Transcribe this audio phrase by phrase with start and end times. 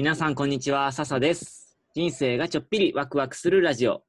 [0.00, 0.92] 皆さん、こんにちは。
[0.92, 1.76] 笹です。
[1.94, 4.02] 人生がちょっぴりワクワクするラジオ。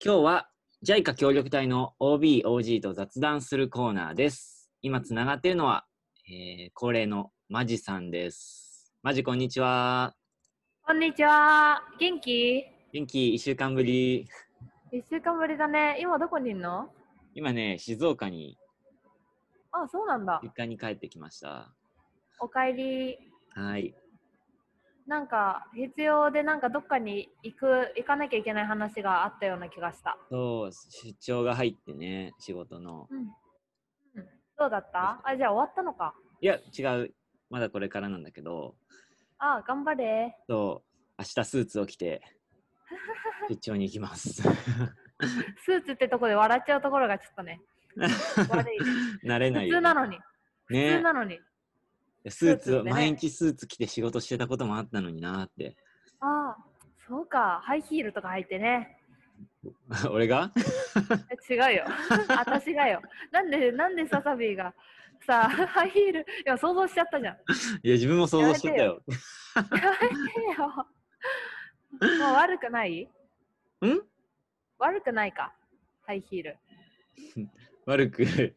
[0.00, 0.48] 今日は
[0.86, 4.70] JICA 協力隊の OB、OG と雑談するコーナーです。
[4.82, 5.84] 今つながっているのは、
[6.30, 8.94] えー恒例のマジさんです。
[9.02, 10.14] マジ、こんにちは。
[10.86, 11.82] こんにちは。
[11.98, 12.64] 元気？
[12.92, 14.28] 元気、1週間ぶり。
[14.92, 15.98] 一週間ぶりだね。
[16.00, 16.88] 今どこにいんの？
[17.34, 18.56] 今ね、静岡に、
[19.72, 20.38] あ、そうなんだ。
[20.44, 21.74] 実家に帰ってきました。
[22.38, 23.18] おかえり。
[23.56, 23.92] はい。
[25.06, 30.18] なんか必要でなんかどっかに行く行かなきゃいけない話があったような気がした。
[30.30, 33.06] そう、出張が入ってね、仕事の。
[33.10, 33.18] うん。
[33.18, 33.26] うん、
[34.58, 35.20] どうだった？
[35.24, 36.14] あ、じゃあ終わったのか。
[36.40, 37.14] いや、違う。
[37.50, 38.74] まだこれからなんだけど、
[39.38, 40.36] あ、頑張れ。
[40.48, 42.20] そう、明日スーツを着て、
[43.48, 44.42] 出張に行きます。
[44.42, 47.60] スーツってとこで笑っちゃうところがちょっとね、
[48.50, 48.78] 悪い。
[48.80, 50.18] 普 慣れないよね、通なのに。
[50.66, 51.38] 普ね通なのに。
[52.30, 55.76] スーツね毎日スーツ着て仕事してたこともあったのになーって。
[56.20, 56.64] ああ、
[57.08, 57.60] そうか。
[57.64, 58.98] ハイヒールとか履いてね。
[60.10, 60.52] 俺が？
[61.50, 61.84] え違うよ。
[62.28, 63.02] 私がよ。
[63.32, 64.74] なんで、なんでササビーが
[65.26, 67.34] さあ、ハイヒール、いや、想像しちゃったじゃん。
[67.34, 67.38] い
[67.88, 69.02] や、自分も想像しちゃったよ。
[69.56, 70.68] やめてよ。
[70.68, 73.02] もう悪くない？
[73.02, 73.08] ん？
[74.78, 75.52] 悪くないか？
[76.06, 76.58] ハイヒール。
[77.86, 78.54] 悪く、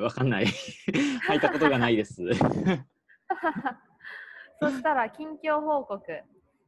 [0.00, 0.46] わかんない。
[0.46, 2.22] 履いたことがないです。
[4.60, 6.02] そしたら、近況報告。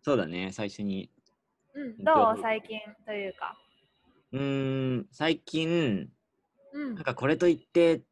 [0.03, 1.11] そうだね、最初に。
[1.75, 2.39] うん、どう？
[2.41, 3.57] 最近というか。
[4.33, 6.11] うーん、最近、
[6.73, 6.95] うん。
[6.95, 8.03] なんかこれと言ってっ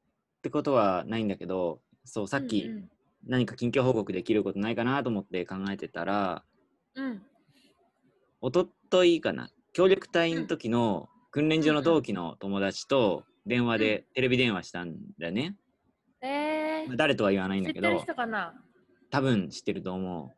[0.42, 2.90] てことはないんだけど、そう、さっきうん
[3.26, 6.44] 何か近況報告できることないかなと思って考えてたら、
[6.94, 7.04] うん。
[7.04, 7.26] うん
[8.42, 15.58] おとといかな、協力隊の時の訓練所の同期の友達と電話で、テレビ電話したんだよね。
[16.82, 18.54] えー、まあ誰とは言わないんだけど知ってる、人かな？
[19.10, 20.34] 多分知ってると思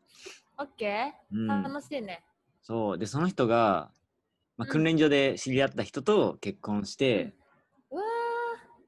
[0.59, 1.37] オッケう。
[1.37, 2.25] うー、ん、楽しいね。
[2.62, 2.98] そう。
[2.98, 3.91] で、その人が、
[4.57, 7.35] まあ、うん訓練所で知り合った人と結婚して、
[7.91, 8.03] うわ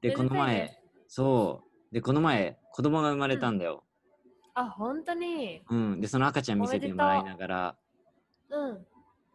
[0.01, 1.93] で、この前、そう。
[1.93, 3.83] で、この前、子供が生まれたんだよ。
[4.55, 5.61] ー、あ、本当に？
[5.69, 6.01] うん。
[6.01, 7.75] で、その赤ちゃん見せてもらいながら、
[8.49, 8.85] うん。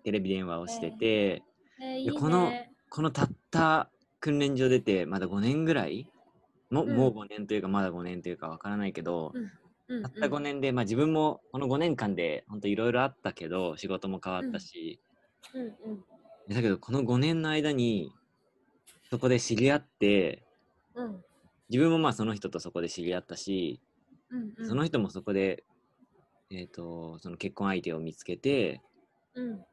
[0.02, 1.42] テレビ電話をしてて、
[1.81, 2.12] えー、いいね。
[2.12, 2.50] この
[2.88, 6.08] このたった訓練所出て、まだ5年ぐらい
[6.70, 6.97] も,、うん。
[6.97, 9.32] もう5年というか、まだ5年というかわからないけど、
[10.03, 15.00] たった5年で、まあ自分もこの5年間で本当いろいろあったけど、仕事も変わったし、
[16.48, 18.12] だけどこの5年の間に、
[19.10, 20.44] そこで知り合って、
[20.94, 21.25] うん、
[21.69, 23.81] 自分もまあその人とそこで知り合ったし、
[24.31, 24.69] うん、うん。
[24.69, 25.64] その人もそこで、
[26.50, 28.81] えっ、と、その結婚相手を見つけて、
[29.34, 29.64] うん、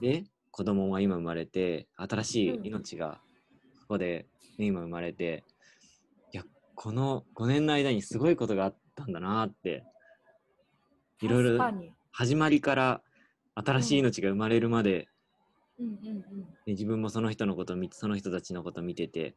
[0.00, 3.20] で、子供が今生まれて、新しい命が
[3.80, 4.26] そこで、
[4.58, 5.44] ね、今生まれて、
[6.74, 9.84] この5年の間にすごいことがあったんだなって、
[11.20, 11.58] いろいろ。
[12.12, 13.02] 始まりから
[13.54, 15.08] 新しい命が生まれるまで、
[15.80, 19.34] うん、うん、ね自分もその人のことを見て、その人たちのことを見てて、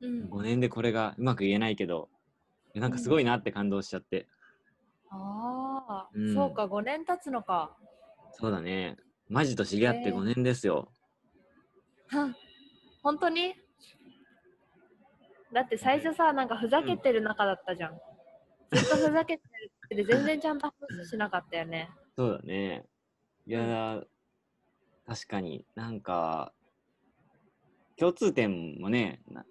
[0.00, 0.22] うん。
[0.22, 2.08] うん5年でこれがうまく言えないけど、
[2.74, 4.26] なんかすごいなって感動しちゃって、
[5.10, 7.76] ああ、うんそうか、5年経つのか。
[8.32, 8.96] そうだね。
[9.28, 10.92] マジと知り合ってへー5年ですよ。
[12.08, 12.36] は ん
[13.02, 13.54] 本当に？
[15.54, 17.92] だって最初さ、なんかふざけてる仲だったじゃん。
[18.72, 19.42] ずっとふざけて
[19.90, 21.90] るで全然ちゃんと話しなかったよね。
[22.16, 22.84] そうだね。
[23.46, 24.04] いやー、
[25.06, 26.52] 確かになんか、
[27.96, 29.44] 共通点もね、な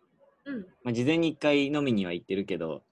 [0.46, 0.66] うん。
[0.84, 2.84] まあ、事前に一回飲みには行ってるけど、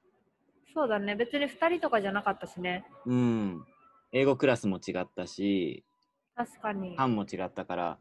[0.73, 1.15] そうだね。
[1.15, 2.85] 別に2人とかじゃなかったしね。
[3.05, 3.65] うん、
[4.13, 5.83] 英語クラスも違ったし、
[6.35, 6.95] 確かに。
[6.95, 7.99] 班も違ったから、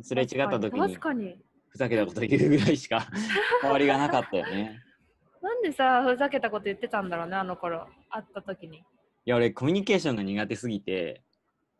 [0.00, 1.42] すれ違った時に確かに。
[1.74, 3.08] ふざけたこと言うぐらいしか
[3.60, 4.80] 変わりがなかったよね。
[5.42, 7.88] なんでさ、ふざけたこと言ってたんだろうね、あの頃。
[8.10, 8.78] 会った時に。
[8.78, 8.82] い
[9.24, 11.24] や、俺コミュニケーションが苦手すぎて、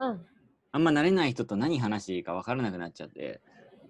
[0.01, 0.27] うん。
[0.73, 3.41] あんま慣れない人と何話していいか分からなくなっちゃって。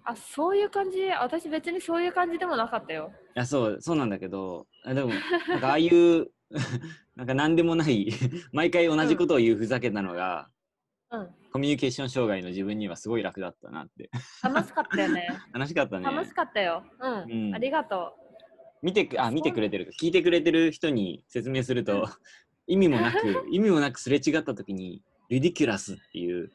[0.03, 1.09] あ、そういう感じ？
[1.09, 3.11] 私別にそういう感じでもなかったよ。
[3.35, 5.09] いや、そう、そうなんだけど、あでも、
[5.49, 6.27] なんかああいう、
[7.15, 8.11] なんか何でもない、
[8.51, 10.49] 毎回同じことを言うふざけたのが、
[11.19, 11.35] うん。
[11.51, 14.09] コミュニケーション障害の自分にはすごい楽だったなって。
[14.43, 15.27] 楽しかったよね。
[15.53, 16.05] 楽しかったね。
[16.05, 16.83] 楽しかったよ。
[16.99, 17.47] うん。
[17.47, 18.13] うんありがと
[18.81, 19.91] 見てく、あ、見てくれてるか。
[19.99, 22.07] 聞いてくれてる人に説明すると、
[22.67, 26.51] 意味もなく、意味もなくすれ違った時に、リディキュラスっていう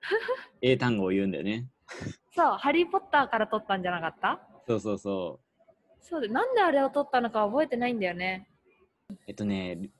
[0.62, 1.66] 英単語を言うんだよね。
[1.88, 2.32] う。
[2.34, 4.40] そう、ハリー・ポッターから取ったんじゃなかった？
[4.68, 5.40] そうそうそ
[6.00, 8.48] そうで、なんであれを取ったのか覚えてないんだよね。
[9.10, 9.14] う。
[9.26, 9.90] えっとね、リ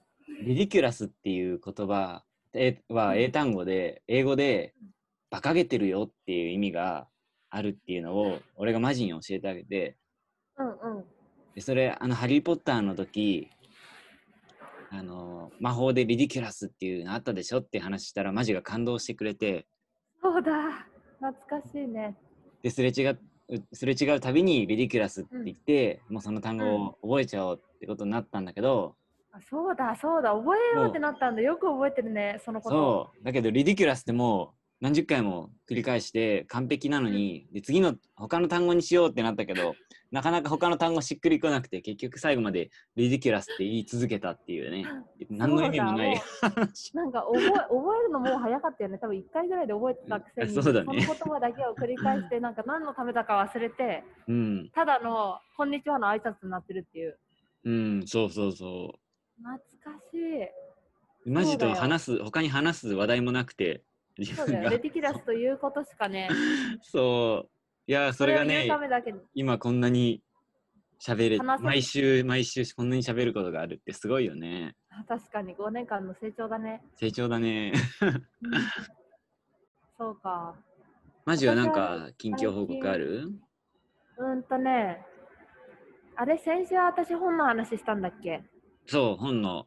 [0.44, 2.22] リディキュラスっていう言葉
[2.58, 4.74] えは英単語で、英語で、
[5.30, 7.06] 馬鹿げてるよっていう意味が
[7.50, 9.96] あるっていうのを、俺がマジに教えてあげて、
[10.58, 11.04] うんうん。
[11.54, 13.50] でそれ、あの、ハリー・ポッターの時、
[14.90, 19.66] あの魔法でリディキュラスっていうのあったでしょって話したらマジが感動してくれて
[20.22, 20.50] そうだ。
[21.20, 22.16] 懐かしいね。
[22.62, 23.18] ですれ違う
[23.72, 28.94] すれ違うたびにリディキュラスって言って、もうその単語を覚えちゃおうってことになったんだけど、
[29.32, 30.32] あそうだ、そうだ。
[30.32, 31.42] 覚えようってなったんだ。
[31.42, 32.76] よく覚えてるね、そのこと。
[32.76, 39.74] そうだけどリディキュラスってもう何十回も繰り返して完璧なのに、で次の他の単語にしようってなったけど
[40.12, 44.86] なかなか他の単語しっくりこなくて結局最後までリディキュラスって言い続けたっていうね
[45.28, 47.56] 何の意味もない話なんか覚え覚
[48.00, 48.98] えるのもう早かったよね。
[48.98, 57.18] 多分1回ぐらいで覚えてたくせに、うんそうだねの言葉だけを繰り返して、 なんか何のためだか忘れて、うんただのこんにちはの挨拶になってるっていう。
[57.64, 58.94] うんそうそうそ
[59.42, 60.42] 懐かしい。
[60.44, 60.50] う
[61.26, 63.82] マジと話す他に話す話題もなくて
[64.18, 64.58] 自そうだよ。
[64.60, 66.28] 分がレディキュラスということしかね、
[66.82, 67.50] そう
[67.90, 68.68] いやそれがね。
[69.34, 70.22] 今こんなに
[71.00, 76.82] 喋る毎週毎週こんなに喋ることがあるってすごいよねあ確かに5年間の成長だね。
[76.96, 77.72] 成長だね
[79.98, 80.54] そうか。
[81.24, 83.28] マジはなん私かは近況報告ある？
[84.18, 85.04] うんとね、
[86.16, 88.42] あれ、先週私本の話したんだっけ？
[88.90, 89.66] そう本の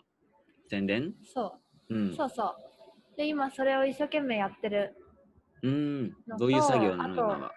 [0.67, 1.13] 宣伝？
[1.23, 1.59] そ
[1.89, 1.95] う。
[1.95, 2.15] う、ん。
[2.15, 3.17] そうそう。
[3.17, 4.95] で、今それを一生懸命やってる。
[5.61, 6.09] うん。
[6.27, 7.51] のどういう作業なのあと今は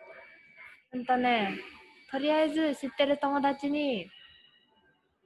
[0.92, 1.58] うんとね、
[2.10, 4.10] とりあえず知ってる友達に、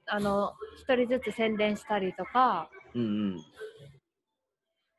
[0.07, 3.05] あの、一人ずつ宣伝したりとか、うんう
[3.35, 3.43] ん。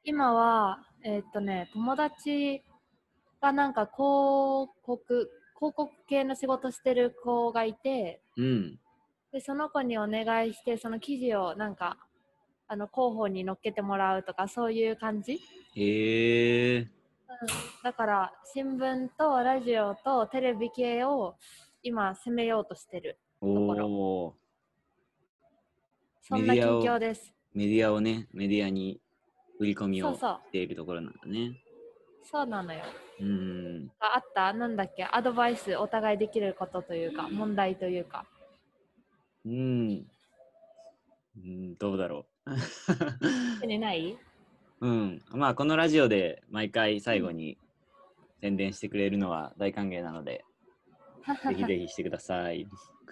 [0.04, 2.62] 今は、えーっとね、友達
[3.40, 8.78] がなんか広告、広告系の仕事してる子がいて、うん
[9.32, 11.96] で、その子にお願いして、その記事をなんか、
[12.66, 15.38] あの、広報に載っけてもらうとか、そういう感じ、
[15.76, 16.88] へえ
[17.82, 21.36] だから、新聞とラジオとテレビ系を
[21.82, 23.18] 今攻めようとしてる。
[23.40, 24.34] おころお
[26.22, 27.32] そんな近況です。
[27.54, 29.00] メディアをねメディアに
[29.58, 30.20] 売り込みをし。
[30.52, 31.52] ているところなんだね
[32.22, 32.80] そうなのよ。
[33.20, 34.52] うんああった？
[34.52, 35.08] なんだっけ？
[35.10, 38.26] アドバイスお互いできることというか、問題というか。
[39.44, 40.06] うん
[41.36, 42.50] うんどうだろう
[43.60, 44.18] 手にない？
[44.80, 47.58] うん、まあこのラジオで毎回最後に
[48.40, 50.44] 宣伝してくれるのは大歓迎なので、
[51.48, 52.66] ぜひぜひしてください。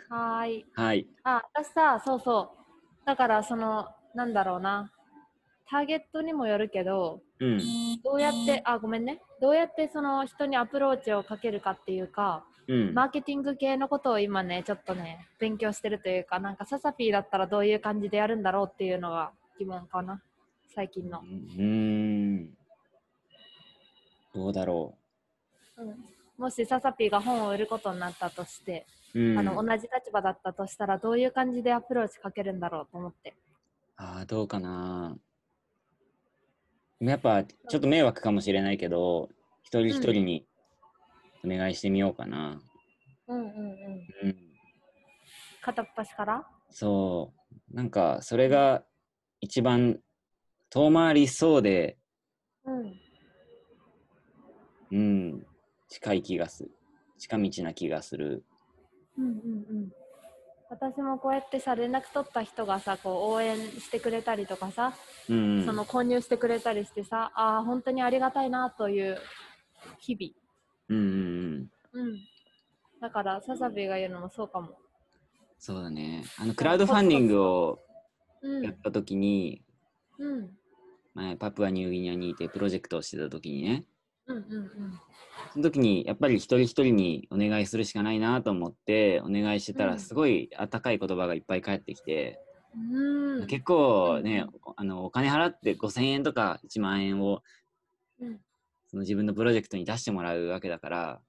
[0.09, 0.67] はーい。
[0.75, 1.07] はい。
[1.25, 2.55] あ、私さ、そうそ
[3.03, 3.07] う。
[3.07, 4.91] だから、その、なんだろうな。
[5.71, 7.61] ターゲットにもよるけど、うん。
[8.03, 9.21] どうやって、あ、ごめんね。
[9.43, 12.95] どうやってその人にアプローチをかけるかっていうか、うん。
[12.95, 20.23] マーケティング系のことを今ね、ちょっとね、勉強してるというか、なんかササピーだったらどういう感じでやるんだろうっていうのが疑問かな。
[20.75, 21.63] 最近のう。
[21.63, 22.55] ん。
[24.35, 24.95] どうだろ
[25.79, 25.97] うん、
[26.37, 29.21] もしササピーが本を売ることになったとして、う。
[29.21, 29.39] うん。
[29.39, 33.35] あの同じ立場だったとしたらどういう感じでアプローチかけるんだろうと思って。
[33.97, 35.17] ああ、どうかな。
[37.01, 39.31] やっぱちょっと迷惑かもしれないけど、
[39.63, 40.48] 一人一人に
[41.45, 42.61] お願いしてみようかな。
[43.29, 44.29] うんうんうん。
[44.29, 44.37] うん。
[45.61, 46.47] 片っ端から？
[46.71, 47.33] そ
[47.71, 47.75] う。
[47.75, 48.85] なんかそれが
[49.41, 49.99] 一番
[50.71, 51.99] 遠回りそうで、
[52.65, 53.01] うん。
[54.91, 55.43] うん、
[55.89, 56.71] 近い気がする。
[57.19, 58.45] 近道な気がする。
[59.19, 59.35] うんうんう
[59.81, 59.93] ん。
[60.71, 64.95] 私もこうやってさ、連絡取った人がさ、こう応援してくれたりとかさ、
[65.29, 65.65] うん。
[65.65, 69.19] その購入してくれたりしてさ、ああ、本当にありがたいなという
[69.99, 70.15] 日
[70.89, 71.71] うんうんうん。
[71.95, 72.09] 々。
[72.11, 72.19] うん。
[73.01, 74.77] だから、ササビーが言うのもそうかも。
[75.59, 76.25] そうだね。
[76.39, 77.79] あの、クラウドファンディングを
[78.43, 78.65] うん。
[78.65, 79.63] やった時に、
[80.19, 80.51] うん。
[81.15, 83.85] 前パプアニューギニアにいてプロジェクトをしてた時にね、
[84.27, 84.71] うんうん
[85.53, 92.39] その時にやっぱり一人一人にお願いするしかないなと思ってお願いしてたうんらすごい温かい言葉がいっぱい返ってきて、
[92.77, 93.41] うん。
[93.41, 93.47] うん。
[93.47, 97.43] 結構ね、うんあのお金払って5000円とか1万円を
[98.21, 98.41] うん
[98.89, 101.21] その自分のプロジェクトに出してもらうわけだから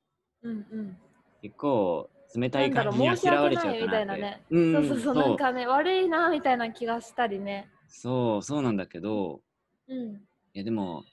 [0.42, 0.98] うんうん。
[1.42, 4.44] 結構冷たい感じにあしらわれちゃう申し訳ないみたいかなね。
[4.50, 7.70] うんそうそうそう、なんかね、悪いなみたいな気がしたりね。
[7.88, 9.42] そうそうなんだけど
[9.88, 10.16] うん。
[10.16, 10.20] い
[10.54, 11.04] やでも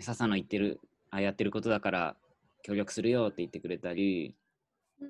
[0.00, 2.16] 笹の言ってるああやってることだから
[2.62, 4.34] 協力するよって言ってくれたり
[5.00, 5.08] うん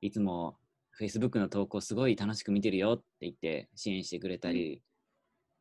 [0.00, 0.56] いつも
[0.98, 4.82] Facebook の投稿すごい楽しく見てるよって言って支援してくれたり、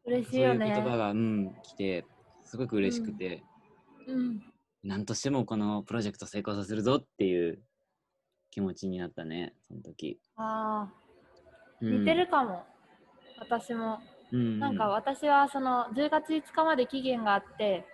[0.06, 0.72] そういう嬉しいよね。
[0.74, 2.06] 言葉が、うん、来て
[2.44, 3.44] すごく嬉しくて、
[4.08, 4.16] うん。
[4.16, 4.44] なん
[5.06, 7.60] としてもこのプロジェクト成功させるぞっていう
[8.52, 10.94] 気持ちになったねその時、ああ、
[11.82, 12.64] うん似てるかも。
[13.40, 14.00] 私も。
[14.32, 17.86] うんなんか私はその10月5日まで期限があって、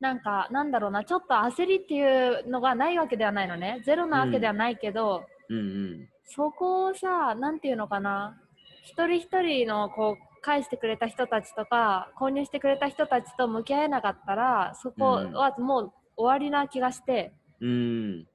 [0.00, 3.82] なんかなんだろうな、ちょっと焦りっていうのがないわけではないのね。
[3.84, 8.36] ゼロなわけではないけど、うんうんそこをさ、なんていうのかな、
[8.82, 18.26] 一人一人のこう返してくれた人たちとか購入してくれた人たちと向き合えなかったらそこはもう終わりな気がして、うん。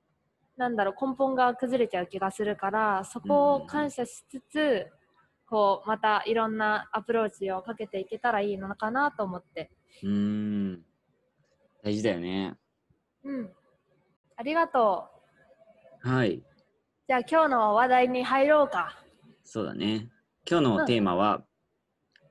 [0.58, 4.88] なんだろう根本が崩れちゃう気がするからそこを感謝しつつ、
[5.48, 9.72] こうまたいろんなアプローチをかけていけたらいいのかなと思って
[10.04, 10.82] うん。
[11.84, 12.56] 大事だよね。
[13.24, 13.50] うん
[14.38, 15.10] ありがと
[16.04, 16.42] うはい。
[17.08, 18.98] じゃあ今日の話題に入ろうか
[19.44, 20.10] そうだね。
[20.50, 21.44] 今日のテーマは、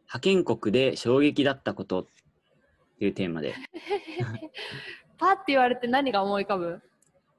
[0.07, 2.07] 派遣国で衝撃だったことっ
[2.99, 3.54] ていうテーマで、
[5.21, 6.81] パッて言われて何が思い浮かぶ？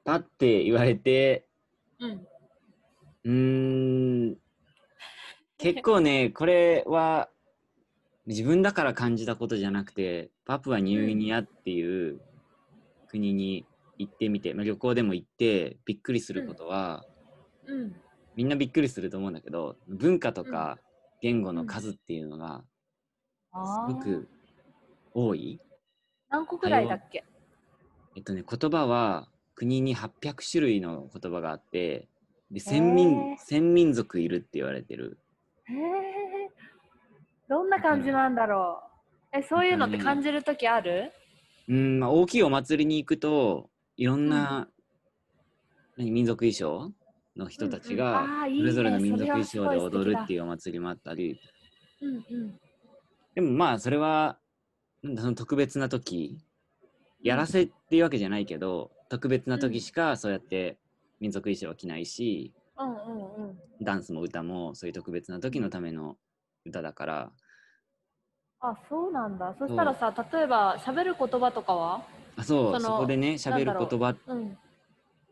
[0.04, 1.46] パッて言われて、
[1.98, 2.10] うん。
[3.24, 4.38] うーん、
[5.58, 7.28] 結構ね、 これは
[8.26, 12.20] 自分だから感じたことじゃなくて、パプアニューギニアっていう
[13.08, 13.66] 国に
[13.98, 17.04] 行ってみて、まあ、旅行でも行ってびっくりすることは、
[17.66, 17.92] うん。
[18.36, 20.78] みんなびっくりすると思うんだけど、文化とか
[21.20, 22.64] 言語の数っていうのが
[23.88, 24.28] すごく
[25.12, 25.60] 多い。
[26.30, 27.24] 何個くらいだっけ？
[28.14, 32.08] えっとね、言葉は国に800種類の言葉があって、
[32.50, 35.18] で1000民民族いるって言われてる。
[35.64, 35.76] へえ
[37.48, 38.80] どんな感じなんだろ
[39.32, 39.38] う。
[39.38, 41.12] えそういうのって感じるときある？
[41.68, 44.68] うん、まあ、大きいお祭りに行くといろんな、
[45.96, 46.92] 何民族衣装
[47.36, 51.38] の人たちうんがそれぞれの民族衣装で踊るっていうお祭りもあったり。
[52.02, 52.60] うんうん。
[53.34, 54.38] でもまあそれは
[55.02, 56.38] なんだその特別な時
[57.22, 60.78] やらせっていうわけじゃないけど特別な時しかそうやって
[61.20, 63.58] 民族衣装は着ないしうんうんうん。
[63.80, 66.16] ダンスも歌もそういう特別な時のための
[66.64, 67.32] 歌だから。
[68.60, 69.54] あそうなんだ。
[69.58, 72.06] そしたらさ例えば喋る言葉とかは？
[72.36, 72.80] あそう。
[72.80, 74.56] そこでね喋る言葉うん。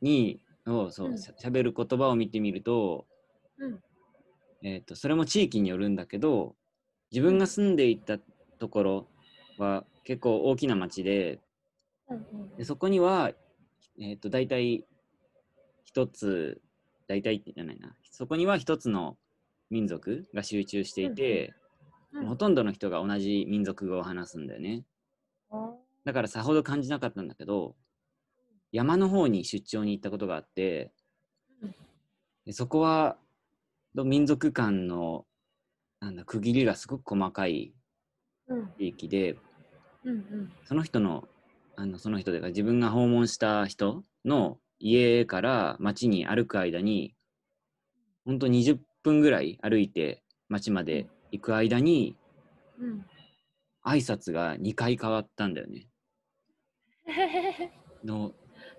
[0.03, 1.19] にをそううん。
[1.19, 3.07] しゃべる言葉を見てみると,、
[3.59, 3.81] うん。
[4.63, 6.55] えー、とそれも地域によるんだけど
[7.13, 8.19] 自分が住んでいた
[8.59, 9.07] ところ
[9.59, 11.41] は結構大きな町で
[12.57, 13.33] でそこには、
[13.99, 14.85] えー、と大体
[15.85, 16.61] 一つ
[17.09, 17.95] 大体じゃないな。
[18.11, 19.17] そこには一つの
[19.71, 21.61] 民族が集中していて、うん
[22.27, 24.83] ほとんどの人が同じ民族語を話すんだよね。
[25.49, 25.71] あ
[26.05, 27.77] だからさほど感じなかったんだけど
[28.73, 30.91] 山の方に出張に行ったことがあって
[31.63, 31.75] うん。
[32.47, 33.17] でそこは
[33.95, 35.25] ど民族間の
[36.01, 37.75] なんだ区切りがすごく細かい
[38.49, 38.73] うん。
[38.77, 39.37] 地域で
[40.05, 40.53] うんうん。
[40.65, 41.29] その人の
[41.81, 47.15] あのその人で自分が訪問した人の家から町に歩く間に
[48.27, 52.19] 本当20分ぐらい歩いて町まで行く間に
[52.79, 53.07] うん。
[53.83, 55.89] 挨拶が2回変わったんだよね。
[58.05, 58.35] の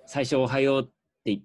[0.05, 0.89] 最初「おはよう」っ
[1.23, 1.43] てい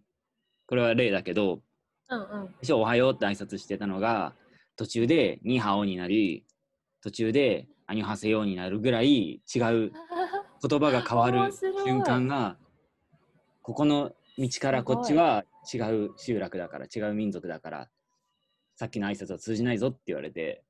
[0.66, 1.62] これは例だけど
[2.10, 2.46] うんうん。
[2.48, 4.36] 最初「おはよう」って挨拶してたのが
[4.76, 6.44] 途中で「ニーハオ」になり
[7.00, 9.92] 途中で「アニョハセヨ」になるぐらい違う
[10.62, 11.52] 言葉が変わる
[11.84, 12.56] 瞬間が
[13.62, 17.88] ここの道からこっちは違う集落だから違う民族だから
[18.76, 20.62] さっきの挨拶は通じないぞって言われて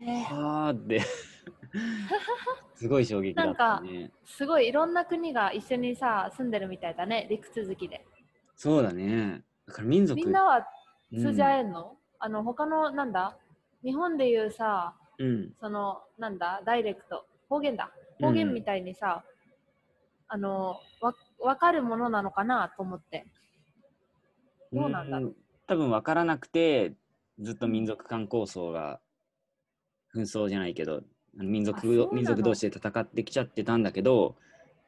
[0.00, 0.34] えー。
[0.34, 1.00] はあって
[2.74, 4.12] すごい衝撃だったね。
[4.24, 8.06] すごいいろんな国が一緒にさ住んでるみたいだね陸続きで。
[8.54, 9.42] そうだね。
[9.66, 10.66] だから民族みんなは
[11.12, 11.20] うん。
[11.20, 13.36] 通じ合えんの、あの他のなんだ？
[13.82, 15.54] 日本でいうさうん。
[15.60, 16.62] そのなんだ？
[16.64, 17.26] ダイレクト。
[17.48, 19.24] 方言だ方言みたいにさ、
[20.28, 23.26] あのわ分かるものなのかなと思って。
[24.72, 25.28] どうなんだろう。
[25.28, 25.36] うん
[25.68, 26.94] 多分分からなくて
[27.38, 29.00] ずっと民族間構想が
[30.16, 31.02] 紛争じゃないけど
[31.34, 34.34] 民族民族同士で戦ってきちゃってたんだけど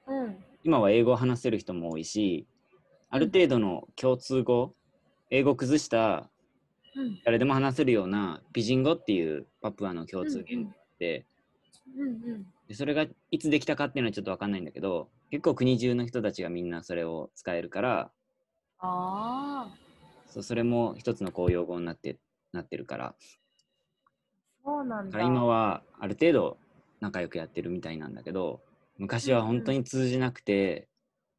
[0.08, 0.36] うん。
[0.64, 2.46] 今は英語を話せる人も多いし
[3.10, 4.74] ある程度の共通語
[5.28, 6.30] 英語を崩した
[6.96, 7.20] うん。
[7.24, 11.26] 誰でも話せるようなピジン語っていうパプアの共通言語で,、
[11.94, 18.12] うんうんでそれがいつできたかっていうのはちょっと分かんないんだけど結構国中の人たちがみんなそれを使えるから
[18.78, 19.68] ああ
[20.28, 22.20] そうそれも一つの公用語になって
[22.52, 23.14] なってるから。
[24.64, 25.18] そうなんだ。
[25.18, 26.58] だから今はある程度
[27.00, 28.60] 仲良くやってるみたいなんだけど
[28.98, 30.88] 昔は本当に通じなくて、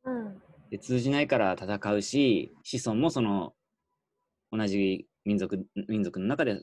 [0.03, 0.41] うん。
[0.69, 3.53] で通じないから戦うし子孫もその
[4.51, 6.61] 同じ民族民族の中で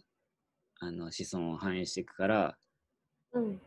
[0.80, 2.56] あの子孫を繁栄していくから
[3.32, 3.60] うん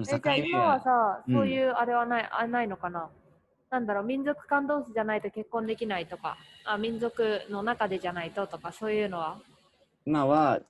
[0.00, 1.34] えじゃあ今はさ、うん。
[1.34, 3.08] そういうあれはないあないのかな？
[3.70, 6.36] なんだろう民族間同士じゃないと結婚できないとか。
[6.64, 9.38] あ民族の中でじゃないととかそういうのは？
[10.06, 10.60] 今は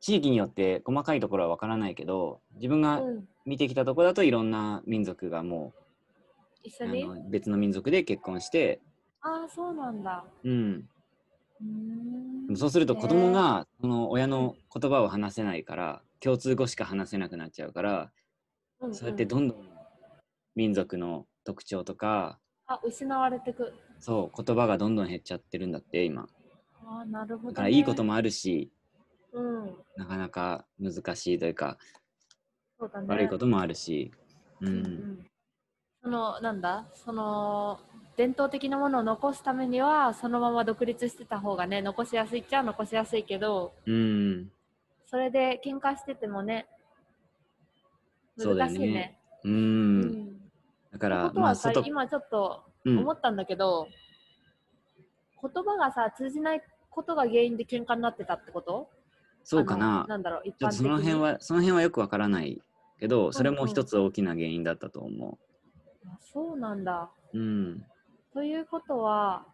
[0.00, 3.28] 地域によって細かいところはわからないけど自分がうん。
[3.44, 5.82] 見てきたところだといろんな民族がもうあ
[6.64, 7.04] 一緒に？
[7.04, 8.80] の別の民族で結婚して、
[9.20, 10.24] ああそうなんだ。
[10.42, 10.88] うん
[12.54, 18.12] そうすると子供がその親の言葉を話せないから共通語しか話せなくなっちゃうから、
[18.80, 19.58] うんうんそうやってどんどん
[20.54, 23.72] 民族の特徴とかあ、失われてく。
[23.98, 26.28] そう言葉がどんどん減っちゃってるんだって今
[26.84, 27.54] あーなるほど、ね。
[27.54, 28.70] だからいいこともあるし
[29.32, 29.76] うん。
[29.96, 31.78] なかなか難しいというか
[32.78, 33.06] そうだね。
[33.08, 34.12] 悪いこともあるし、
[34.60, 35.26] ううんん
[36.02, 36.86] そのなんだ？
[36.92, 37.80] その
[38.16, 44.50] 伝統的なものを残すためにはそのまま独立してた方がね残しやすいっちゃ残しやすいけどうん。
[45.04, 46.66] それで喧嘩しててもね
[48.38, 49.18] 難しいね。
[49.44, 50.00] ううん。
[50.00, 50.38] ん
[50.92, 52.98] だからことはさ、まあ外今ちょっとうん。
[52.98, 53.88] 思ったんだけど、
[55.42, 58.88] 言葉がさ通じないことが原因で喧嘩になってたってこと？
[59.44, 60.06] そうかな。
[60.08, 62.60] なんだろう一般その辺はその辺はよくわからない
[63.00, 63.60] けどそれうんうん。
[63.62, 65.38] も一つ大きな原因だったと思
[66.06, 67.10] あそうなんだ。
[67.34, 67.38] う。
[67.38, 67.84] うん
[68.36, 69.46] ということは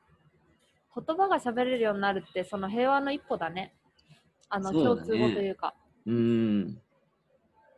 [0.92, 3.72] 言葉が喋れるようになるってその平和の一歩だね。
[4.48, 5.76] あの共通語というか。
[6.04, 6.78] うん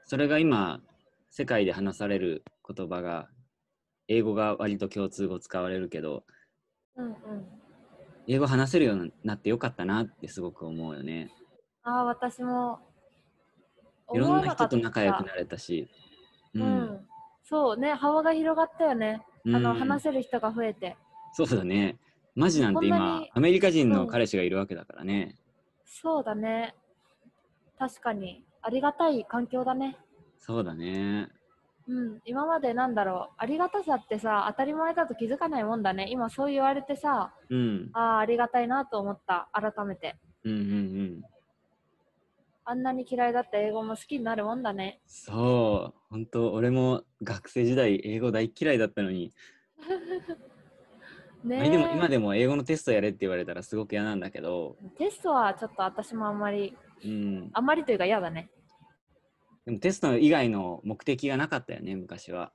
[0.06, 0.80] それが今
[1.30, 3.28] 世界で話される言葉が
[4.08, 6.24] 英語が割と共通語使われるけど
[6.96, 7.14] うんうん。
[8.26, 11.30] 英語話せるようになってよかったなってすごく思うよね。
[11.82, 12.78] ああ、私も。
[14.14, 15.28] いろんな人と仲良くる。
[15.28, 15.86] なれたし。
[16.54, 17.06] う、うん
[17.42, 19.20] そうね、幅が広がったよね。
[19.46, 20.96] あの、うん話せる人が増えて。
[21.32, 21.98] そうだね。
[22.34, 25.36] マジなんて今アメリカ人うんの彼氏がいるわけだからね。
[25.84, 26.74] そうだね。
[27.78, 28.44] 確かに。
[28.62, 29.96] ありがたい環境だね。
[30.38, 31.28] そうだね。
[31.86, 36.06] うん、今までなんだろう、ありがたさってさ、当たり前だと気づかないもんだね。
[36.10, 37.90] 今そう言われてさ、うん。
[37.92, 40.16] ああ、ありがたいなと思った、改めて。
[40.44, 41.22] うんうんうん。
[42.66, 45.00] あんなに嫌いだった英語も好きになるもんだね。
[45.06, 45.98] そう。
[46.10, 49.32] 本当俺も学生時代英語大嫌いだったのに、
[51.44, 57.50] ねでも今でも英語のテストやれって言われたらすごく嫌なんだけど、テストはちょっと私もあんまり、うん。
[57.52, 58.50] あんまりというか嫌だね。
[59.66, 62.52] でもテスト以外の目的がなかったよね、昔は。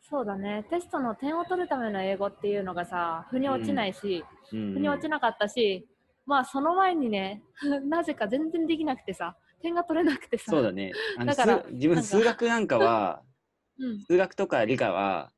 [0.00, 0.64] そうだね。
[0.70, 5.86] テストの点を取るための英語っていうのがさ、腑に落ちないし、うん、腑に落ちなかったし、
[6.26, 7.42] まあその前にね、
[7.88, 10.50] なぜか全然できなくてさ、点が取れなくてさ。
[10.52, 10.92] そうだね。
[11.16, 13.22] あのだから数自分数学なんかは、
[13.78, 14.00] うん。
[14.00, 15.32] 数学とか理科は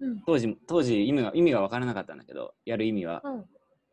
[0.00, 0.22] うん。
[0.26, 3.44] 当時当時意味が意味が分からなかったんだけどやる意味はうん。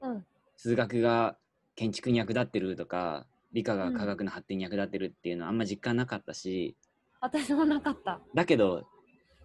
[0.01, 0.25] うん。
[0.55, 1.37] 数学が
[1.75, 6.77] 建築に役立ってるとか理科が科学の発展に役立ってるっていうのはあんま実感なかったし、
[7.19, 8.21] 私もなかった。
[8.33, 8.87] だけど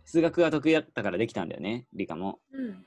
[0.05, 2.87] 数学が得意だったからできたんだよね理科もうん。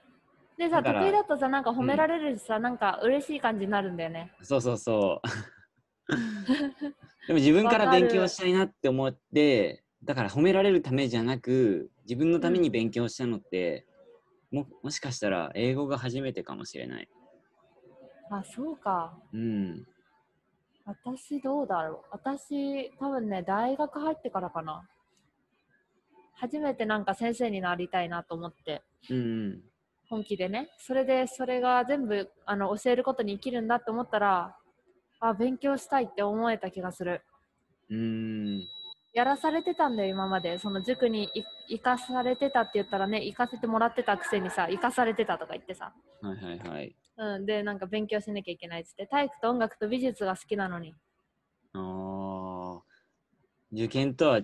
[0.60, 4.34] でさ、得意だとさ、なんか褒められるしさ、なんか嬉しい感じになるんだよね。
[4.44, 5.28] そうそうそう。
[7.28, 13.86] でも自分から勉強したいなって思ってだから褒められるためじゃなく自分のために勉強したのって、
[14.52, 17.08] ももしかしたら英語が初めてかもしれない。
[18.30, 19.18] あ、そうか。
[19.32, 19.88] うん。
[20.84, 22.08] 私どうだろう。
[22.12, 24.86] 私多分ね大学入ってからかな。
[26.34, 28.82] 初めてなんか先生になりたいなと思って。
[29.10, 29.62] うん
[30.10, 30.70] 本気でね。
[30.80, 34.56] それでそれが全部あの教えることに生きるんだって思ったら
[35.20, 37.22] あ勉強したいって思えた気がする。
[37.90, 38.02] うんう
[38.58, 38.68] ん。
[39.14, 40.58] やらされてたんだよ今まで。
[40.58, 45.94] その塾にい行かされてたって言ったらね行かせてもらってたくせにさ行かされてたとか言ってさ。
[46.22, 46.96] はいはいはい。
[47.18, 49.06] うん、でなんか勉強しなきゃいけないっつって。
[49.06, 50.96] 体育と音楽と美術が好きなのに。
[51.74, 52.82] ああ
[53.72, 54.40] 受験とは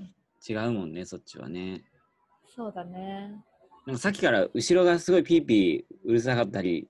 [0.48, 1.84] 違うもんねそっちはね。
[2.56, 3.44] そうだね
[3.86, 6.88] なんかさっきから後ろがすごいピーピーうるさかったり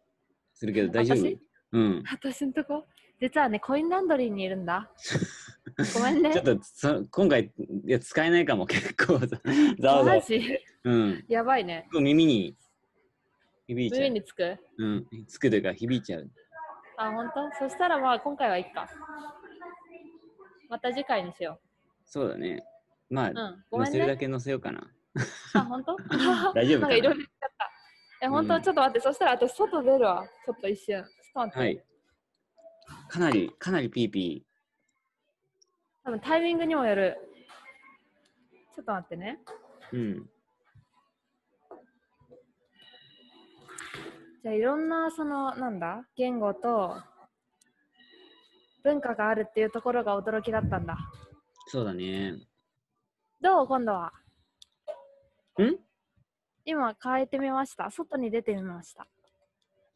[0.53, 1.17] するけど大丈夫？
[1.17, 1.39] 私
[1.73, 2.03] うん。
[2.09, 2.85] 私んとこ？
[3.21, 4.89] 実はねコインランドリーにいるんだ。
[5.93, 6.31] ごめんね。
[6.31, 7.51] ちょっとそ今回
[7.85, 8.65] いや使えないかも。
[8.65, 9.27] 結構ざ
[9.79, 10.05] ざわ。
[10.05, 10.21] ざわ
[10.85, 11.25] うん。
[11.27, 11.87] やばいね。
[11.91, 12.55] 耳に
[13.67, 14.01] 響いちゃう。
[14.03, 14.57] 上につく？
[14.77, 15.05] うん。
[15.27, 16.29] つくというか響いちゃう。
[16.97, 17.29] あ本
[17.59, 17.67] 当？
[17.67, 18.89] そしたらまあ今回はいいか。
[20.69, 21.59] また次回にしよ
[22.05, 22.63] そうだね。
[23.09, 23.63] まあ、ううん。
[23.69, 24.89] ごめん乗せるだねけ乗せようかな
[25.53, 25.95] あ本当？
[26.53, 26.87] 大丈夫かな？
[26.87, 27.71] なんかいろいろ言っちゃった。
[28.21, 28.61] え本当、うん。
[28.61, 30.27] ちょっと待ってそしたら私外出るわ。
[30.45, 31.03] ちょっと一瞬。
[31.03, 31.83] ちょっと待って、はい。
[33.09, 34.45] かなりかなりピーピ
[36.03, 37.17] 多分タイミングにもよる。
[38.75, 39.39] ちょっと待ってね。
[39.91, 40.29] ーうん。
[44.43, 46.05] じゃあいろんなそのなんだ？
[46.15, 47.01] 言語と
[48.83, 50.97] 文化があるっていうところが驚きだったんだ。
[51.67, 52.35] そうだね。
[53.41, 53.67] どう？
[53.67, 54.13] 今度は
[55.63, 55.77] ん？
[56.65, 57.89] 今変えてみました。
[57.91, 59.07] 外に出てみました。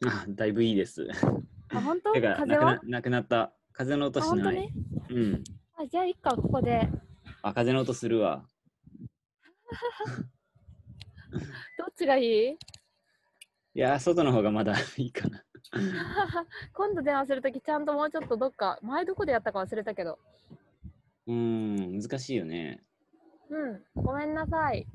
[0.05, 1.07] あだいぶいいです。
[1.69, 2.13] あ本当？
[2.13, 2.79] てか風は？
[2.83, 3.51] なくなった。
[3.73, 4.55] 風の音あしない。
[4.55, 4.69] 本
[5.09, 5.21] 当に？
[5.21, 5.43] うん。
[5.77, 6.87] あじゃあいっかここで。
[7.41, 8.45] あ風の音するわ。
[11.77, 12.49] どっちがいい？
[12.51, 12.57] い
[13.75, 15.43] やー外の方がまだいいかな。
[16.73, 20.17] 今度電話するときちゃんともうちょっとどっか前どこでやったか忘れたけど。
[21.27, 22.81] うん、難しいよね。
[23.49, 24.87] うん、ごめんなさい。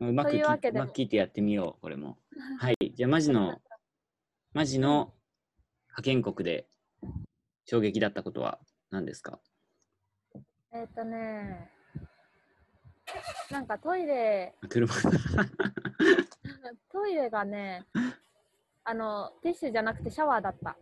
[0.00, 2.18] うまくうまく聞いてやってみよう、これも。
[2.60, 2.76] はい。
[2.94, 3.60] じゃあ、マジの、
[4.52, 5.12] マジの
[5.88, 6.68] 派遣国で
[7.64, 9.40] 衝撃だったことは何ですか？
[10.72, 11.70] えっ、とね、
[13.50, 14.86] なんかトイレ、車。
[16.92, 17.86] トイレがね、
[18.84, 20.76] あの、ティッシュじゃなくてシャワーだった。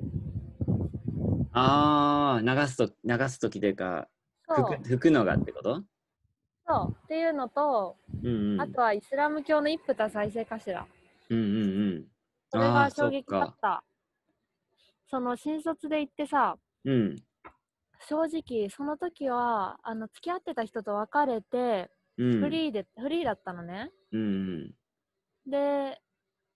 [1.52, 4.08] ああ、流すと、流すときというか、
[4.48, 5.82] 拭く拭くのがってこと？
[6.68, 8.60] そうっていうのと、うんうん。
[8.60, 10.86] あとはイスラム教の一夫多妻制かしら。
[11.30, 11.66] うんうんう
[12.00, 12.04] ん。
[12.50, 13.84] それが衝撃だそった。
[15.08, 17.16] その新卒で行ってさ、うん。
[18.08, 22.40] 正直その時はあの付き合ってた人と別れて、うん。
[22.40, 23.90] フリーでフリーだったのね。
[24.12, 24.24] うんう
[25.48, 25.50] ん。
[25.50, 26.00] で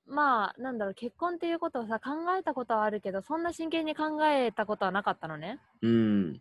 [0.07, 5.61] まあなんだろう結婚っていうことをさ考えたことはあるけどそんな真剣に考えたことはなかったのね。
[5.83, 6.41] うん。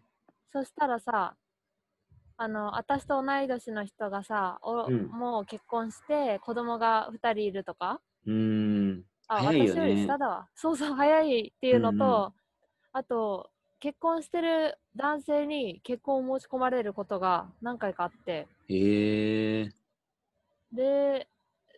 [0.52, 1.36] そしたらさ
[2.42, 5.10] あの私と同い年の人がさお、うん。
[5.10, 8.00] もう結婚して子供が2人いるとか？
[8.26, 9.04] うん。
[9.28, 10.48] あ早いよ私よりね下だわ。
[10.56, 12.32] そうそう早いっていうのと、うんうん。
[12.94, 13.50] あと
[13.82, 18.48] 結婚してる男性に結婚を申し込まれることが何回かあって。
[18.70, 19.70] へえ。
[20.72, 21.28] で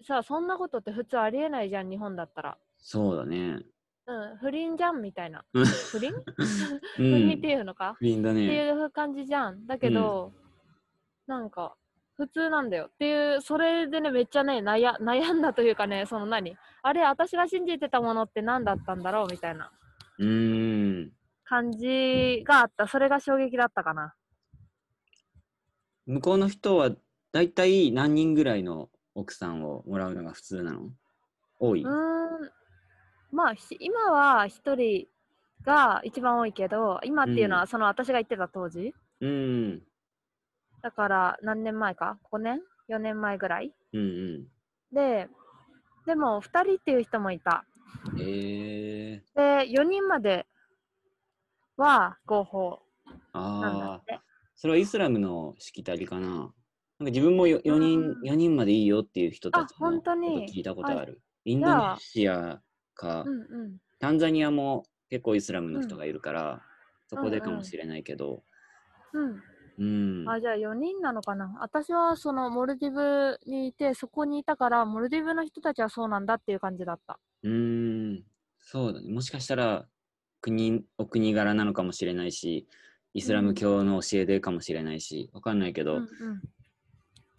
[0.04, 2.58] さあそんなことって普通ありえないじゃん日本だったら。
[2.78, 3.64] そうだね。
[4.06, 5.44] うん不倫じゃんみたいな。
[5.54, 6.14] う ん不倫？
[6.14, 6.22] う
[6.98, 7.50] 不倫ってん。
[7.50, 8.66] いうのか、不倫だってね。
[8.68, 9.66] いう感じじゃん。
[9.66, 10.32] だけど、
[11.32, 11.76] なんか
[12.18, 12.88] 普通なんだよ。
[12.88, 16.58] っていうそれでねめっちゃね悩悩んだというかねその何？
[16.84, 19.72] あれ私が信じてたものって何だったんだろうみたいな。
[20.20, 21.12] うーん。
[21.46, 22.86] 感じがあった。
[22.88, 24.14] それが衝撃だったかな。
[26.06, 26.92] 向こうの人は
[27.32, 30.90] 大体何人ぐらいの奥さんをもらうのが普通なの？
[31.60, 31.84] 多い？
[31.84, 32.52] うーん。
[33.32, 35.08] まあひ今は一人
[35.64, 39.82] が一番多いけど今っていうのうはその私が言ってた当時、うん。
[40.82, 43.74] だから何年前か？5年？4年前ぐらい？
[43.94, 44.48] うんうん。
[44.94, 45.28] で
[46.06, 47.66] でも2人っていう人もいた。
[48.18, 49.24] へえ。
[49.36, 50.48] で4人まで
[51.78, 52.80] は合法。
[53.34, 53.40] な
[53.74, 53.98] んだああ。
[53.98, 54.20] って。
[54.56, 56.28] それはイスラムのしきたりかな？
[56.28, 56.52] なんか
[57.06, 58.16] 自分もよ4人、うん。
[58.24, 61.22] 四人までいいよっていう人たちあ本のこと当に聞いたことあはる。
[61.46, 62.60] インドネシア
[62.94, 63.78] か、うんうん。
[64.00, 66.62] タンザニアも結構イスラムの人がいるから、
[67.08, 68.44] そこでかもしれないけど、
[69.14, 69.42] うん
[69.82, 70.30] うん。
[70.30, 71.58] あじゃあ4人なのかな。
[71.60, 77.20] 私はそのモルディブにいてそこにいたからモルディブの人たちはそうなんだっていう感じだった。
[77.44, 77.52] うー
[78.14, 78.24] ん、
[78.60, 79.12] そうだね。
[79.12, 79.88] もしかしたら
[80.40, 82.68] 国、お国柄なのかもしれないし、
[83.16, 86.08] イスラム教の教えでかもしれないし、わかんないけど、うんうん。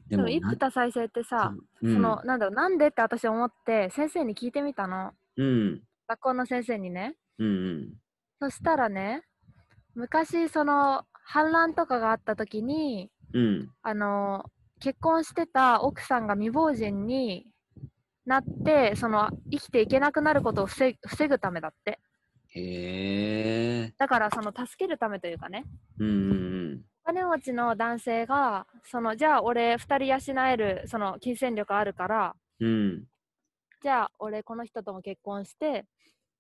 [0.09, 5.12] でもなでも一夫多妻制ってさ、うん、そのなんだろうなんでって私思って先生に聞いてみたの。
[5.37, 7.14] うん、学校の先生にね。
[7.38, 7.94] うん、うん、
[8.40, 9.22] そしたらね
[9.94, 14.44] 昔その反乱とかがあった時にうん、あの
[14.80, 17.46] 結婚してた奥さんが未亡人に
[18.26, 21.98] なってその生きていけなくなることを防防ぐためだって。
[22.54, 25.64] へえ、だからその助けるためというかね。
[25.98, 26.10] うん、う
[26.74, 33.04] ん、お金持ちの男性がそのじゃあ俺2人養えるその金銭力あるからうん、うん、
[33.82, 35.86] じゃあ俺この人とも結婚して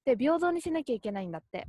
[0.04, 1.66] で平等にしなきゃいけないんだって。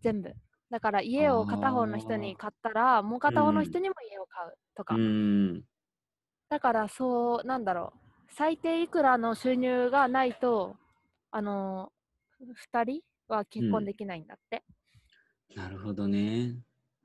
[0.00, 0.32] 全部
[0.72, 5.62] だから家を片方の人に買ったらもう片方の人にも家を買うとか、うん、
[6.48, 7.98] だからそうなんだろう。
[8.34, 10.76] 最低いくらの収入がないと
[11.30, 11.92] あの
[12.74, 14.62] 2人は結婚できないんだって、
[15.54, 16.56] なるほどね。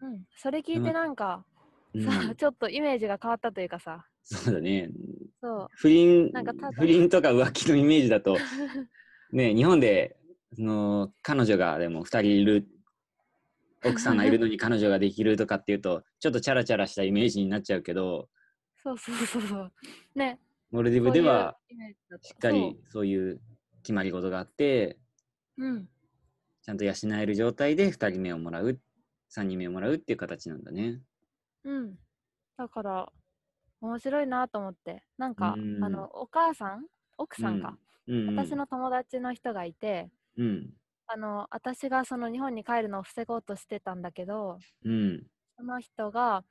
[0.01, 0.23] うん。
[0.37, 1.43] それ聞いてなんか、
[1.93, 2.03] うん。
[2.05, 4.05] さちょっとイメージが変わったというかさ。
[4.23, 4.89] そうだね。
[5.41, 5.67] そう。
[5.75, 8.37] 不倫なんか不倫とか浮気のイメージだと、
[9.33, 10.15] ね、日本で
[10.55, 12.65] その彼女がでも2人いる
[13.85, 18.27] 奥さんがいるのに彼女ができるとかっていうとちょっとチャラチャラしたイメージになっちゃうけど
[18.83, 19.71] そうそうそうそう。
[20.15, 20.39] ね。
[20.71, 21.57] モルディブでは
[22.21, 23.41] しっかりそういう
[23.83, 24.97] 決まり事があって
[25.57, 25.85] そううん。
[26.61, 28.79] ちゃんと養える状態で2人目をもらう
[29.35, 31.01] 3人目をもらうっていう形なんだね。
[31.63, 31.95] うん。
[32.57, 33.11] だから
[33.81, 35.03] 面白いなと思って。
[35.17, 35.83] なんかうん。
[35.83, 36.85] あのお母さん？
[37.17, 40.69] 奥さんか、うんうん、私の友達の人がいてうん
[41.07, 45.23] あの私がその日本に帰るのを防ごうとしてたんだけどうん。
[45.57, 46.43] その人が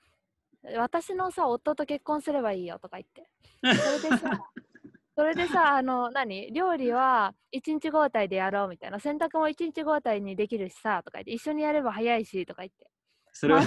[0.76, 3.28] 私のさ夫と結婚すればいいよとか言って。
[3.62, 4.30] それでさ
[5.16, 12.86] それでさあの何料理は1日交代でやろうみたいな洗濯も1日交代にできるしさとか言って一緒にやれば早いしとか言って
[13.38, 13.62] それは。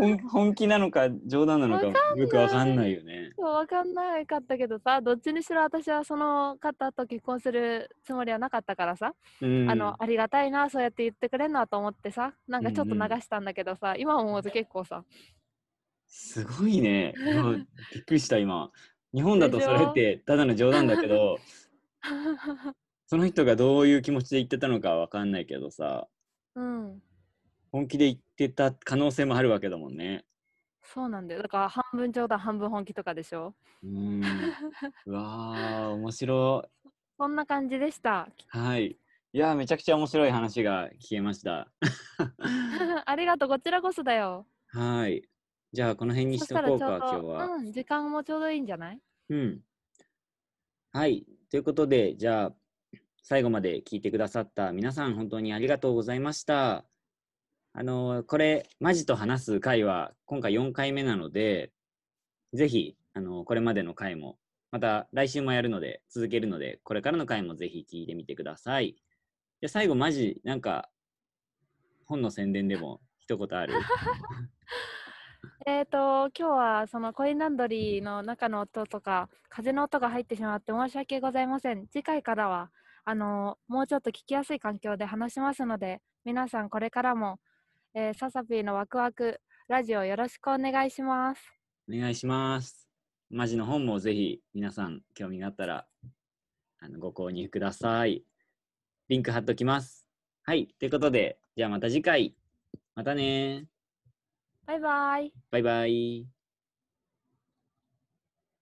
[0.00, 1.86] 本本気なのか冗談なのか
[2.16, 3.32] よくわかんないよね。
[3.36, 15.04] わかんないかったけどさ、どっちにしろ私はその方と結婚するつもりはなかったからさ、うん、あのありがたいな、そうやって言ってくれんなと思ってさ、なんかちょっとうんうん流したんだけどさ、今思うと結構さ、
[16.08, 17.14] すごいね。
[17.94, 18.70] びっくりした今。
[19.14, 21.38] 日本だとそれってただの冗談だけど、
[23.06, 26.08] その人がどういう気持ちで言ってたのかわかんないけどさ、
[26.54, 27.02] うん、
[27.72, 30.24] 本気で言ってた可能性もあるわけだもんね。
[30.82, 31.42] そうなんだよ。
[31.42, 33.54] だから半分冗談、半分本気とかでしょ。
[33.82, 34.20] うん。
[35.06, 36.88] うわー、面白い。
[37.18, 38.28] そんな感じでした。
[38.48, 38.96] はい。
[39.32, 41.70] いやー、めちゃくちゃ面白い話が聞けました。
[43.06, 44.46] ありがとう、こちらこそだよ。
[44.68, 45.22] はい。
[45.72, 47.44] じゃあ、この辺にしとこうか、今日ど、は。
[47.46, 49.00] うん、時間もちょうどいいんじゃない？
[49.28, 49.60] うん。
[50.92, 51.24] はい。
[51.50, 52.56] ということで、じゃあ、
[53.22, 56.84] 最後まで聞いてくださった皆さん、本当にありがとうございました。
[57.72, 61.70] あのこれ、マジと話す回は、今回4回目なので、
[62.52, 64.38] ぜひ、あのこれまでの回も、
[64.72, 68.96] また来週もやるので、続けるので、これからの回もぜひ聞いてみてください。
[69.60, 70.90] で、最後、マジ、なんか、
[72.06, 73.74] 本の宣伝でも一言ある？
[75.66, 81.86] えーと、今日はそのコインランドリーの中の音とか、風の音が入ってしまって申し訳ございません。
[81.86, 82.72] 次回からは、
[83.04, 87.38] あのもうちょっと聞きやすい環境で話しますので、皆さんこれからも、
[87.92, 91.42] えーササピーのワクワクラジオよろしくお願いします。
[91.92, 92.88] お願いします。
[93.30, 95.86] マジの本もぜひ皆さん興味があったら
[96.80, 98.22] あのご購入ください。
[99.08, 100.06] リンク貼っときます。
[100.44, 100.68] はい。
[100.78, 102.36] ということで、じゃあまた次回。
[102.94, 103.66] またね
[104.66, 105.32] バイバイ。
[105.50, 106.39] バイバイ。